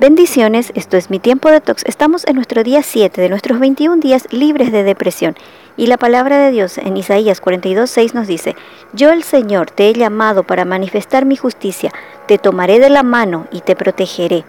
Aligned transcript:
Bendiciones, 0.00 0.70
esto 0.76 0.96
es 0.96 1.10
mi 1.10 1.18
tiempo 1.18 1.50
de 1.50 1.60
tox. 1.60 1.82
Estamos 1.84 2.24
en 2.28 2.36
nuestro 2.36 2.62
día 2.62 2.84
7 2.84 3.20
de 3.20 3.28
nuestros 3.28 3.58
21 3.58 3.96
días 3.96 4.28
libres 4.30 4.70
de 4.70 4.84
depresión. 4.84 5.34
Y 5.76 5.88
la 5.88 5.96
palabra 5.96 6.38
de 6.38 6.52
Dios 6.52 6.78
en 6.78 6.96
Isaías 6.96 7.42
42:6 7.42 8.14
nos 8.14 8.28
dice, 8.28 8.54
Yo 8.92 9.10
el 9.10 9.24
Señor 9.24 9.72
te 9.72 9.88
he 9.88 9.92
llamado 9.94 10.44
para 10.44 10.64
manifestar 10.64 11.24
mi 11.24 11.34
justicia, 11.34 11.90
te 12.28 12.38
tomaré 12.38 12.78
de 12.78 12.90
la 12.90 13.02
mano 13.02 13.48
y 13.50 13.62
te 13.62 13.74
protegeré. 13.74 14.44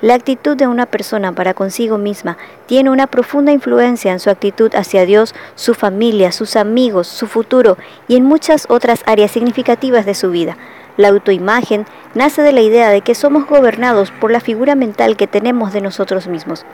La 0.00 0.14
actitud 0.14 0.56
de 0.56 0.68
una 0.68 0.86
persona 0.86 1.32
para 1.32 1.52
consigo 1.52 1.98
misma 1.98 2.38
tiene 2.64 2.88
una 2.88 3.06
profunda 3.06 3.52
influencia 3.52 4.10
en 4.10 4.20
su 4.20 4.30
actitud 4.30 4.74
hacia 4.74 5.04
Dios, 5.04 5.34
su 5.54 5.74
familia, 5.74 6.32
sus 6.32 6.56
amigos, 6.56 7.08
su 7.08 7.26
futuro 7.26 7.76
y 8.08 8.16
en 8.16 8.24
muchas 8.24 8.64
otras 8.70 9.02
áreas 9.04 9.32
significativas 9.32 10.06
de 10.06 10.14
su 10.14 10.30
vida. 10.30 10.56
La 10.96 11.08
autoimagen 11.08 11.86
nace 12.14 12.42
de 12.42 12.52
la 12.52 12.60
idea 12.60 12.88
de 12.90 13.00
que 13.00 13.16
somos 13.16 13.46
gobernados 13.46 14.12
por 14.12 14.30
la 14.30 14.38
figura 14.38 14.76
mental 14.76 15.16
que 15.16 15.26
tenemos 15.26 15.72
de 15.72 15.80
nosotros 15.80 16.28
mismos. 16.28 16.64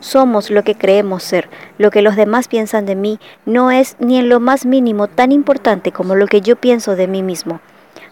Somos 0.00 0.50
lo 0.50 0.64
que 0.64 0.74
creemos 0.74 1.22
ser. 1.22 1.48
Lo 1.78 1.92
que 1.92 2.02
los 2.02 2.16
demás 2.16 2.48
piensan 2.48 2.86
de 2.86 2.96
mí 2.96 3.20
no 3.46 3.70
es 3.70 3.94
ni 4.00 4.18
en 4.18 4.28
lo 4.28 4.40
más 4.40 4.66
mínimo 4.66 5.06
tan 5.06 5.30
importante 5.30 5.92
como 5.92 6.16
lo 6.16 6.26
que 6.26 6.40
yo 6.40 6.56
pienso 6.56 6.96
de 6.96 7.06
mí 7.06 7.22
mismo. 7.22 7.60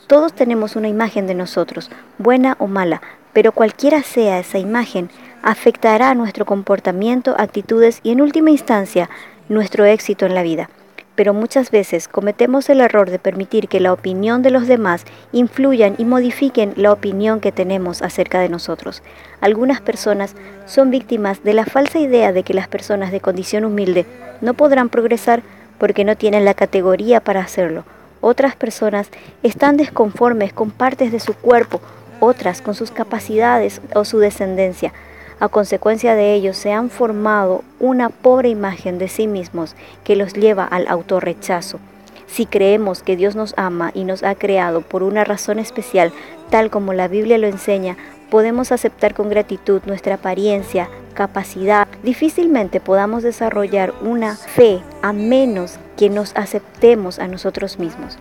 Todos 0.06 0.32
tenemos 0.32 0.76
una 0.76 0.88
imagen 0.88 1.26
de 1.26 1.34
nosotros, 1.34 1.90
buena 2.18 2.54
o 2.60 2.68
mala, 2.68 3.02
pero 3.32 3.50
cualquiera 3.50 4.04
sea 4.04 4.38
esa 4.38 4.58
imagen, 4.58 5.10
afectará 5.42 6.14
nuestro 6.14 6.44
comportamiento, 6.44 7.34
actitudes 7.38 7.98
y 8.04 8.12
en 8.12 8.20
última 8.20 8.50
instancia 8.50 9.10
nuestro 9.48 9.84
éxito 9.84 10.26
en 10.26 10.34
la 10.36 10.44
vida 10.44 10.70
pero 11.16 11.34
muchas 11.34 11.70
veces 11.70 12.06
cometemos 12.06 12.68
el 12.68 12.80
error 12.80 13.10
de 13.10 13.18
permitir 13.18 13.68
que 13.68 13.80
la 13.80 13.92
opinión 13.92 14.42
de 14.42 14.50
los 14.50 14.68
demás 14.68 15.04
influyan 15.32 15.94
y 15.98 16.04
modifiquen 16.04 16.74
la 16.76 16.92
opinión 16.92 17.40
que 17.40 17.52
tenemos 17.52 18.02
acerca 18.02 18.38
de 18.38 18.50
nosotros. 18.50 19.02
Algunas 19.40 19.80
personas 19.80 20.36
son 20.66 20.90
víctimas 20.90 21.42
de 21.42 21.54
la 21.54 21.64
falsa 21.64 21.98
idea 21.98 22.32
de 22.32 22.42
que 22.42 22.54
las 22.54 22.68
personas 22.68 23.10
de 23.10 23.20
condición 23.20 23.64
humilde 23.64 24.06
no 24.42 24.54
podrán 24.54 24.90
progresar 24.90 25.42
porque 25.78 26.04
no 26.04 26.16
tienen 26.16 26.44
la 26.44 26.54
categoría 26.54 27.20
para 27.20 27.40
hacerlo. 27.40 27.84
Otras 28.20 28.54
personas 28.54 29.08
están 29.42 29.76
desconformes 29.76 30.52
con 30.52 30.70
partes 30.70 31.12
de 31.12 31.20
su 31.20 31.34
cuerpo, 31.34 31.80
otras 32.20 32.60
con 32.60 32.74
sus 32.74 32.90
capacidades 32.90 33.80
o 33.94 34.04
su 34.04 34.18
descendencia. 34.18 34.92
A 35.38 35.48
consecuencia 35.48 36.14
de 36.14 36.32
ello 36.32 36.54
se 36.54 36.72
han 36.72 36.88
formado 36.88 37.62
una 37.78 38.08
pobre 38.08 38.48
imagen 38.48 38.98
de 38.98 39.08
sí 39.08 39.26
mismos 39.26 39.76
que 40.02 40.16
los 40.16 40.32
lleva 40.32 40.64
al 40.64 40.88
autorrechazo. 40.88 41.78
Si 42.26 42.46
creemos 42.46 43.02
que 43.02 43.16
Dios 43.16 43.36
nos 43.36 43.52
ama 43.58 43.90
y 43.94 44.04
nos 44.04 44.22
ha 44.22 44.34
creado 44.34 44.80
por 44.80 45.02
una 45.02 45.24
razón 45.24 45.58
especial, 45.58 46.10
tal 46.48 46.70
como 46.70 46.94
la 46.94 47.06
Biblia 47.06 47.36
lo 47.36 47.46
enseña, 47.46 47.96
podemos 48.30 48.72
aceptar 48.72 49.12
con 49.12 49.28
gratitud 49.28 49.82
nuestra 49.84 50.14
apariencia, 50.14 50.88
capacidad. 51.12 51.86
Difícilmente 52.02 52.80
podamos 52.80 53.22
desarrollar 53.22 53.92
una 54.00 54.36
fe 54.36 54.80
a 55.02 55.12
menos 55.12 55.78
que 55.98 56.08
nos 56.08 56.34
aceptemos 56.34 57.18
a 57.18 57.28
nosotros 57.28 57.78
mismos. 57.78 58.18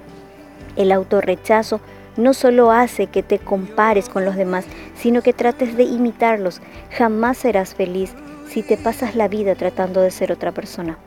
El 0.76 0.92
autorrechazo 0.92 1.80
no 2.18 2.34
solo 2.34 2.72
hace 2.72 3.08
que 3.08 3.24
te 3.24 3.40
compares 3.40 4.10
con 4.10 4.26
los 4.26 4.36
demás, 4.36 4.66
sino 4.96 5.22
que 5.22 5.34
trates 5.34 5.76
de 5.76 5.84
imitarlos. 5.84 6.62
Jamás 6.92 7.38
serás 7.38 7.76
feliz 7.76 8.14
si 8.48 8.64
te 8.64 8.78
pasas 8.78 9.16
la 9.16 9.28
vida 9.28 9.56
tratando 9.56 10.02
de 10.02 10.12
ser 10.12 10.32
otra 10.32 10.52
persona. 10.52 10.98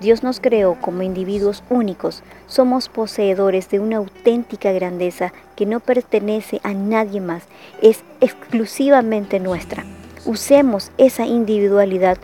Dios 0.00 0.22
nos 0.22 0.40
creó 0.40 0.76
como 0.80 1.02
individuos 1.02 1.62
únicos. 1.68 2.22
Somos 2.46 2.88
poseedores 2.88 3.68
de 3.68 3.80
una 3.80 3.98
auténtica 3.98 4.72
grandeza 4.72 5.32
que 5.56 5.66
no 5.66 5.80
pertenece 5.80 6.60
a 6.62 6.72
nadie 6.72 7.20
más. 7.20 7.44
Es 7.82 8.02
exclusivamente 8.20 9.40
nuestra. 9.40 9.84
Usemos 10.24 10.90
esa 10.96 11.26
individualidad. 11.26 12.16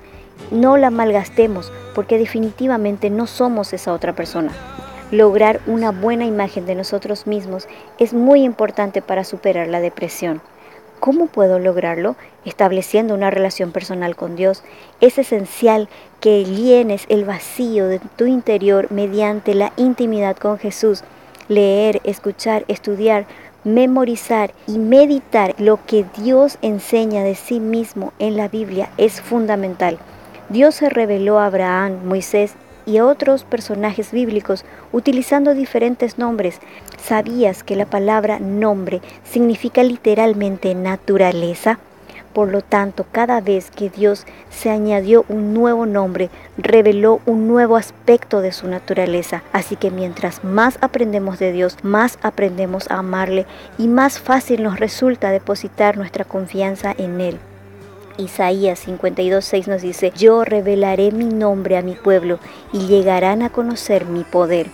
No 0.50 0.78
la 0.78 0.90
malgastemos 0.90 1.70
porque 1.94 2.18
definitivamente 2.18 3.10
no 3.10 3.26
somos 3.26 3.72
esa 3.74 3.92
otra 3.92 4.14
persona. 4.14 4.52
Lograr 5.12 5.60
una 5.68 5.92
buena 5.92 6.24
imagen 6.24 6.66
de 6.66 6.74
nosotros 6.74 7.28
mismos 7.28 7.68
es 8.00 8.12
muy 8.12 8.42
importante 8.42 9.02
para 9.02 9.22
superar 9.22 9.68
la 9.68 9.78
depresión. 9.78 10.40
¿Cómo 10.98 11.28
puedo 11.28 11.60
lograrlo? 11.60 12.16
Estableciendo 12.44 13.14
una 13.14 13.30
relación 13.30 13.70
personal 13.70 14.16
con 14.16 14.34
Dios. 14.34 14.64
Es 15.00 15.16
esencial 15.18 15.88
que 16.20 16.44
llenes 16.44 17.04
el 17.08 17.24
vacío 17.24 17.86
de 17.86 18.00
tu 18.16 18.26
interior 18.26 18.90
mediante 18.90 19.54
la 19.54 19.72
intimidad 19.76 20.36
con 20.36 20.58
Jesús. 20.58 21.04
Leer, 21.46 22.00
escuchar, 22.02 22.64
estudiar, 22.66 23.26
memorizar 23.62 24.54
y 24.66 24.78
meditar 24.78 25.54
lo 25.58 25.78
que 25.86 26.04
Dios 26.18 26.58
enseña 26.62 27.22
de 27.22 27.36
sí 27.36 27.60
mismo 27.60 28.12
en 28.18 28.36
la 28.36 28.48
Biblia 28.48 28.90
es 28.96 29.20
fundamental. 29.20 29.98
Dios 30.48 30.74
se 30.74 30.88
reveló 30.88 31.38
a 31.38 31.46
Abraham, 31.46 32.00
Moisés 32.04 32.54
y 32.86 33.00
otros 33.00 33.44
personajes 33.44 34.12
bíblicos 34.12 34.64
utilizando 34.92 35.54
diferentes 35.54 36.16
nombres. 36.18 36.60
¿Sabías 37.02 37.62
que 37.62 37.76
la 37.76 37.86
palabra 37.86 38.38
nombre 38.38 39.02
significa 39.24 39.82
literalmente 39.82 40.74
naturaleza? 40.74 41.78
Por 42.36 42.48
lo 42.48 42.60
tanto, 42.60 43.06
cada 43.10 43.40
vez 43.40 43.70
que 43.70 43.88
Dios 43.88 44.26
se 44.50 44.68
añadió 44.68 45.24
un 45.30 45.54
nuevo 45.54 45.86
nombre, 45.86 46.28
reveló 46.58 47.20
un 47.24 47.48
nuevo 47.48 47.76
aspecto 47.76 48.42
de 48.42 48.52
su 48.52 48.68
naturaleza. 48.68 49.42
Así 49.54 49.76
que 49.76 49.90
mientras 49.90 50.44
más 50.44 50.76
aprendemos 50.82 51.38
de 51.38 51.52
Dios, 51.52 51.78
más 51.82 52.18
aprendemos 52.20 52.90
a 52.90 52.98
amarle 52.98 53.46
y 53.78 53.88
más 53.88 54.20
fácil 54.20 54.62
nos 54.62 54.78
resulta 54.78 55.30
depositar 55.30 55.96
nuestra 55.96 56.26
confianza 56.26 56.94
en 56.98 57.22
Él. 57.22 57.38
Isaías 58.18 58.86
52.6 58.86 59.66
nos 59.66 59.82
dice, 59.82 60.12
yo 60.16 60.44
revelaré 60.44 61.12
mi 61.12 61.26
nombre 61.26 61.76
a 61.76 61.82
mi 61.82 61.94
pueblo 61.94 62.38
y 62.72 62.86
llegarán 62.86 63.42
a 63.42 63.50
conocer 63.50 64.06
mi 64.06 64.24
poder. 64.24 64.68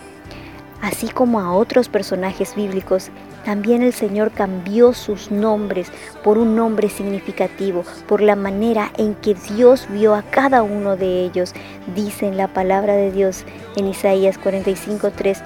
Así 0.81 1.07
como 1.07 1.39
a 1.39 1.53
otros 1.53 1.87
personajes 1.87 2.55
bíblicos, 2.55 3.09
también 3.45 3.83
el 3.83 3.93
Señor 3.93 4.31
cambió 4.31 4.93
sus 4.93 5.31
nombres 5.31 5.91
por 6.23 6.37
un 6.37 6.55
nombre 6.55 6.89
significativo, 6.89 7.83
por 8.07 8.21
la 8.21 8.35
manera 8.35 8.91
en 8.97 9.15
que 9.15 9.33
Dios 9.33 9.87
vio 9.89 10.13
a 10.13 10.23
cada 10.23 10.61
uno 10.61 10.95
de 10.95 11.23
ellos. 11.23 11.53
Dice 11.95 12.27
en 12.27 12.37
la 12.37 12.47
palabra 12.47 12.93
de 12.95 13.11
Dios 13.11 13.45
en 13.75 13.87
Isaías 13.87 14.39
45.3, 14.39 15.41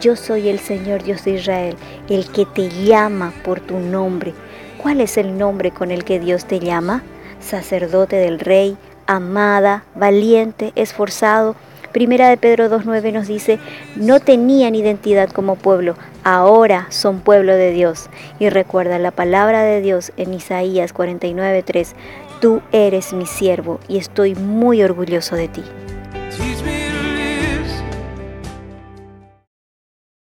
yo 0.00 0.16
soy 0.16 0.48
el 0.48 0.58
Señor 0.58 1.02
Dios 1.02 1.24
de 1.24 1.32
Israel, 1.32 1.76
el 2.08 2.26
que 2.30 2.46
te 2.46 2.68
llama 2.68 3.32
por 3.44 3.60
tu 3.60 3.78
nombre. 3.78 4.34
¿Cuál 4.78 5.00
es 5.00 5.16
el 5.16 5.36
nombre 5.38 5.70
con 5.70 5.90
el 5.90 6.04
que 6.04 6.18
Dios 6.18 6.46
te 6.46 6.58
llama? 6.58 7.02
Sacerdote 7.42 8.16
del 8.16 8.38
rey, 8.40 8.76
amada, 9.06 9.84
valiente, 9.94 10.72
esforzado. 10.76 11.56
Primera 11.92 12.28
de 12.28 12.38
Pedro 12.38 12.70
2.9 12.70 13.12
nos 13.12 13.26
dice, 13.26 13.58
no 13.96 14.20
tenían 14.20 14.74
identidad 14.74 15.28
como 15.28 15.56
pueblo, 15.56 15.94
ahora 16.24 16.86
son 16.88 17.20
pueblo 17.20 17.54
de 17.54 17.70
Dios. 17.70 18.08
Y 18.38 18.48
recuerda 18.48 18.98
la 18.98 19.10
palabra 19.10 19.62
de 19.62 19.82
Dios 19.82 20.12
en 20.16 20.32
Isaías 20.32 20.94
49.3, 20.94 21.88
tú 22.40 22.62
eres 22.72 23.12
mi 23.12 23.26
siervo 23.26 23.78
y 23.88 23.98
estoy 23.98 24.34
muy 24.34 24.82
orgulloso 24.82 25.36
de 25.36 25.48
ti. 25.48 25.62